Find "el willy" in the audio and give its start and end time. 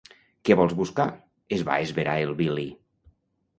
2.25-2.67